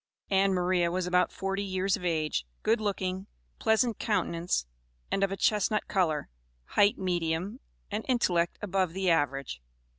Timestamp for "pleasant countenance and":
3.59-5.23